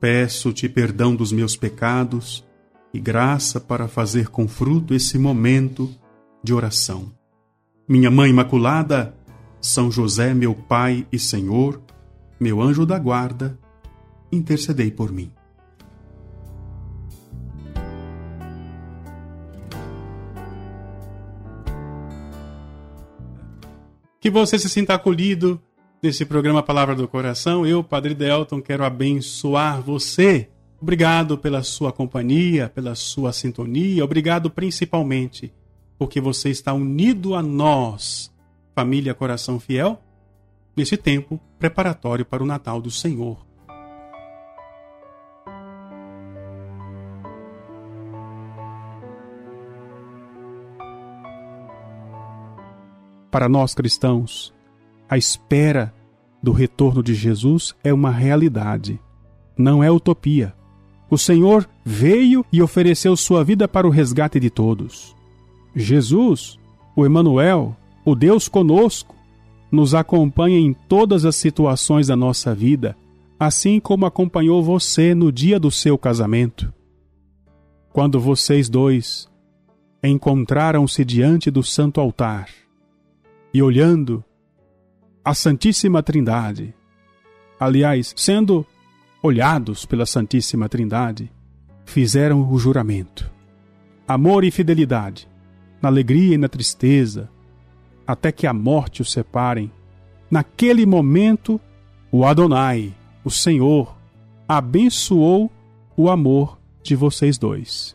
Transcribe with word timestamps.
Peço-te 0.00 0.66
perdão 0.66 1.14
dos 1.14 1.30
meus 1.30 1.54
pecados 1.56 2.42
e 2.92 2.98
graça 2.98 3.60
para 3.60 3.86
fazer 3.86 4.28
com 4.28 4.48
fruto 4.48 4.94
esse 4.94 5.18
momento 5.18 5.94
de 6.42 6.54
oração. 6.54 7.12
Minha 7.86 8.10
Mãe 8.10 8.30
Imaculada, 8.30 9.14
São 9.60 9.90
José, 9.90 10.32
meu 10.32 10.54
Pai 10.54 11.06
e 11.12 11.18
Senhor, 11.18 11.82
meu 12.40 12.62
anjo 12.62 12.86
da 12.86 12.98
guarda, 12.98 13.58
intercedei 14.32 14.90
por 14.90 15.12
mim. 15.12 15.30
Que 24.18 24.30
você 24.30 24.58
se 24.58 24.68
sinta 24.70 24.94
acolhido 24.94 25.60
nesse 26.02 26.24
programa 26.24 26.62
Palavra 26.62 26.94
do 26.94 27.06
Coração. 27.06 27.66
Eu, 27.66 27.84
Padre 27.84 28.14
Delton, 28.14 28.60
quero 28.60 28.84
abençoar 28.84 29.80
você. 29.82 30.48
Obrigado 30.80 31.36
pela 31.36 31.62
sua 31.62 31.92
companhia, 31.92 32.68
pela 32.68 32.94
sua 32.94 33.32
sintonia. 33.32 34.04
Obrigado 34.04 34.50
principalmente 34.50 35.52
porque 35.98 36.18
você 36.18 36.48
está 36.48 36.72
unido 36.72 37.34
a 37.34 37.42
nós, 37.42 38.32
família 38.74 39.12
Coração 39.12 39.60
Fiel, 39.60 40.00
nesse 40.74 40.96
tempo 40.96 41.38
preparatório 41.58 42.24
para 42.24 42.42
o 42.42 42.46
Natal 42.46 42.80
do 42.80 42.90
Senhor. 42.90 43.44
Para 53.30 53.48
nós 53.48 53.74
cristãos, 53.74 54.54
a 55.10 55.18
espera 55.18 55.92
do 56.40 56.52
retorno 56.52 57.02
de 57.02 57.14
Jesus 57.14 57.74
é 57.82 57.92
uma 57.92 58.12
realidade, 58.12 59.00
não 59.58 59.82
é 59.82 59.90
utopia. 59.90 60.54
O 61.10 61.18
Senhor 61.18 61.68
veio 61.84 62.46
e 62.52 62.62
ofereceu 62.62 63.16
sua 63.16 63.42
vida 63.42 63.66
para 63.66 63.88
o 63.88 63.90
resgate 63.90 64.38
de 64.38 64.48
todos. 64.48 65.16
Jesus, 65.74 66.56
o 66.94 67.04
Emanuel, 67.04 67.76
o 68.04 68.14
Deus 68.14 68.46
conosco, 68.46 69.16
nos 69.72 69.96
acompanha 69.96 70.60
em 70.60 70.72
todas 70.72 71.24
as 71.24 71.34
situações 71.34 72.06
da 72.06 72.14
nossa 72.14 72.54
vida, 72.54 72.96
assim 73.36 73.80
como 73.80 74.06
acompanhou 74.06 74.62
você 74.62 75.12
no 75.12 75.32
dia 75.32 75.58
do 75.58 75.72
seu 75.72 75.98
casamento. 75.98 76.72
Quando 77.92 78.20
vocês 78.20 78.68
dois 78.68 79.28
encontraram-se 80.04 81.04
diante 81.04 81.50
do 81.50 81.64
santo 81.64 82.00
altar 82.00 82.48
e 83.52 83.60
olhando 83.60 84.24
a 85.24 85.34
Santíssima 85.34 86.02
Trindade. 86.02 86.74
Aliás, 87.58 88.14
sendo 88.16 88.66
olhados 89.22 89.84
pela 89.84 90.06
Santíssima 90.06 90.68
Trindade, 90.68 91.30
fizeram 91.84 92.50
o 92.50 92.58
juramento. 92.58 93.30
Amor 94.08 94.44
e 94.44 94.50
fidelidade, 94.50 95.28
na 95.80 95.88
alegria 95.88 96.34
e 96.34 96.38
na 96.38 96.48
tristeza, 96.48 97.28
até 98.06 98.32
que 98.32 98.46
a 98.46 98.52
morte 98.52 99.02
os 99.02 99.12
separem. 99.12 99.70
Naquele 100.30 100.86
momento, 100.86 101.60
o 102.10 102.24
Adonai, 102.24 102.94
o 103.22 103.30
Senhor, 103.30 103.94
abençoou 104.48 105.50
o 105.96 106.08
amor 106.08 106.58
de 106.82 106.96
vocês 106.96 107.36
dois. 107.36 107.94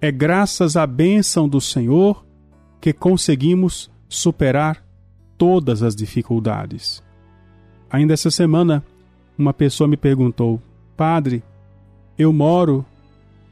É 0.00 0.10
graças 0.10 0.76
à 0.76 0.86
bênção 0.86 1.46
do 1.46 1.60
Senhor 1.60 2.24
que 2.80 2.92
conseguimos 2.92 3.90
superar 4.08 4.87
todas 5.38 5.82
as 5.82 5.94
dificuldades. 5.94 7.02
Ainda 7.88 8.12
essa 8.12 8.30
semana, 8.30 8.84
uma 9.38 9.54
pessoa 9.54 9.88
me 9.88 9.96
perguntou: 9.96 10.60
Padre, 10.96 11.42
eu 12.18 12.32
moro 12.32 12.84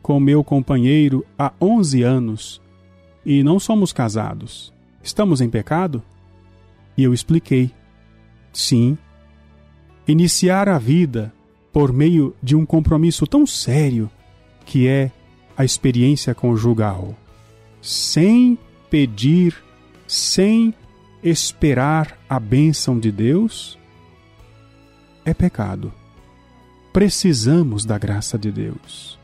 com 0.02 0.20
meu 0.20 0.44
companheiro 0.44 1.24
há 1.38 1.52
11 1.60 2.02
anos 2.02 2.60
e 3.24 3.42
não 3.42 3.58
somos 3.58 3.92
casados. 3.92 4.72
Estamos 5.02 5.40
em 5.40 5.48
pecado? 5.48 6.02
E 6.96 7.04
eu 7.04 7.14
expliquei: 7.14 7.70
Sim. 8.52 8.98
Iniciar 10.08 10.68
a 10.68 10.78
vida 10.78 11.32
por 11.72 11.92
meio 11.92 12.34
de 12.42 12.54
um 12.54 12.64
compromisso 12.64 13.26
tão 13.26 13.46
sério 13.46 14.10
que 14.64 14.86
é 14.86 15.10
a 15.56 15.64
experiência 15.64 16.34
conjugal, 16.34 17.14
sem 17.80 18.58
pedir, 18.88 19.54
sem 20.06 20.72
esperar 21.28 22.16
a 22.28 22.38
bênção 22.38 22.98
de 22.98 23.10
Deus 23.10 23.76
é 25.24 25.34
pecado. 25.34 25.92
Precisamos 26.92 27.84
da 27.84 27.98
graça 27.98 28.38
de 28.38 28.52
Deus. 28.52 29.18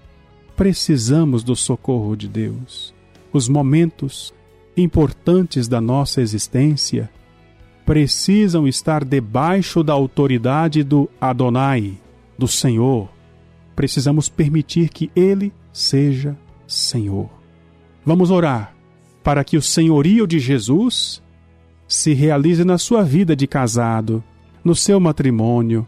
Precisamos 0.56 1.44
do 1.44 1.54
socorro 1.54 2.16
de 2.16 2.26
Deus. 2.26 2.92
Os 3.32 3.48
momentos 3.48 4.34
importantes 4.76 5.68
da 5.68 5.80
nossa 5.80 6.20
existência 6.20 7.08
precisam 7.86 8.66
estar 8.66 9.04
debaixo 9.04 9.84
da 9.84 9.92
autoridade 9.92 10.82
do 10.82 11.08
Adonai, 11.20 11.96
do 12.36 12.48
Senhor. 12.48 13.08
Precisamos 13.76 14.28
permitir 14.28 14.88
que 14.88 15.08
Ele 15.14 15.52
seja 15.72 16.36
Senhor. 16.66 17.30
Vamos 18.04 18.32
orar 18.32 18.74
para 19.22 19.44
que 19.44 19.56
o 19.56 19.62
senhorio 19.62 20.26
de 20.26 20.40
Jesus 20.40 21.21
se 21.92 22.14
realize 22.14 22.64
na 22.64 22.78
sua 22.78 23.04
vida 23.04 23.36
de 23.36 23.46
casado, 23.46 24.24
no 24.64 24.74
seu 24.74 24.98
matrimônio, 24.98 25.86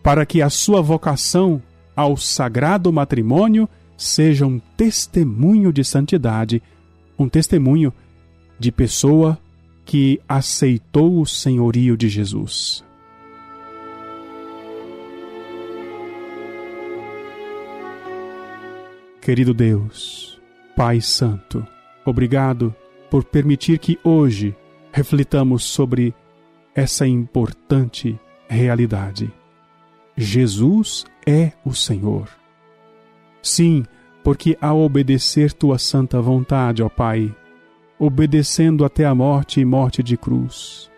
para 0.00 0.24
que 0.24 0.40
a 0.40 0.48
sua 0.48 0.80
vocação 0.80 1.60
ao 1.96 2.16
sagrado 2.16 2.92
matrimônio 2.92 3.68
seja 3.96 4.46
um 4.46 4.60
testemunho 4.76 5.72
de 5.72 5.82
santidade, 5.82 6.62
um 7.18 7.28
testemunho 7.28 7.92
de 8.56 8.70
pessoa 8.70 9.36
que 9.84 10.20
aceitou 10.28 11.20
o 11.20 11.26
senhorio 11.26 11.96
de 11.96 12.08
Jesus. 12.08 12.84
Querido 19.20 19.52
Deus, 19.52 20.40
Pai 20.76 21.00
Santo, 21.00 21.66
obrigado 22.04 22.72
por 23.10 23.24
permitir 23.24 23.80
que 23.80 23.98
hoje 24.04 24.54
reflitamos 24.96 25.62
sobre 25.62 26.14
essa 26.74 27.06
importante 27.06 28.18
realidade. 28.48 29.30
Jesus 30.16 31.04
é 31.26 31.52
o 31.66 31.74
Senhor. 31.74 32.30
Sim, 33.42 33.84
porque 34.24 34.56
ao 34.58 34.80
obedecer 34.80 35.52
tua 35.52 35.78
santa 35.78 36.18
vontade, 36.18 36.82
ó 36.82 36.88
Pai, 36.88 37.36
obedecendo 37.98 38.86
até 38.86 39.04
a 39.04 39.14
morte 39.14 39.60
e 39.60 39.66
morte 39.66 40.02
de 40.02 40.16
cruz, 40.16 40.90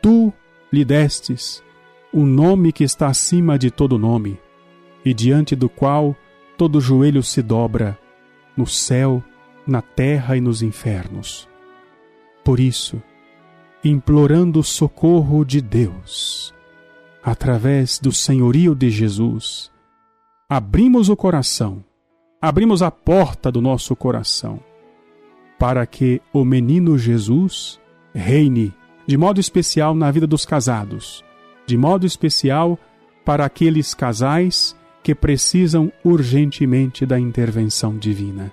tu 0.00 0.32
lhe 0.72 0.84
destes 0.84 1.64
o 2.12 2.24
nome 2.24 2.70
que 2.70 2.84
está 2.84 3.08
acima 3.08 3.58
de 3.58 3.72
todo 3.72 3.98
nome, 3.98 4.38
e 5.04 5.12
diante 5.12 5.56
do 5.56 5.68
qual 5.68 6.14
todo 6.56 6.80
joelho 6.80 7.24
se 7.24 7.42
dobra, 7.42 7.98
no 8.56 8.68
céu, 8.68 9.20
na 9.66 9.82
terra 9.82 10.36
e 10.36 10.40
nos 10.40 10.62
infernos. 10.62 11.48
Por 12.44 12.60
isso, 12.60 13.02
implorando 13.84 14.60
o 14.60 14.64
socorro 14.64 15.44
de 15.44 15.60
Deus. 15.60 16.54
Através 17.22 17.98
do 17.98 18.12
senhorio 18.12 18.74
de 18.74 18.90
Jesus, 18.90 19.70
abrimos 20.48 21.08
o 21.08 21.16
coração, 21.16 21.84
abrimos 22.40 22.82
a 22.82 22.90
porta 22.90 23.50
do 23.50 23.60
nosso 23.60 23.94
coração, 23.94 24.60
para 25.58 25.86
que 25.86 26.20
o 26.32 26.44
menino 26.44 26.98
Jesus 26.98 27.80
reine 28.14 28.74
de 29.06 29.16
modo 29.16 29.40
especial 29.40 29.94
na 29.94 30.10
vida 30.10 30.26
dos 30.26 30.44
casados, 30.44 31.24
de 31.66 31.76
modo 31.76 32.06
especial 32.06 32.78
para 33.24 33.44
aqueles 33.44 33.94
casais 33.94 34.76
que 35.02 35.14
precisam 35.14 35.92
urgentemente 36.04 37.04
da 37.04 37.18
intervenção 37.18 37.96
divina. 37.96 38.52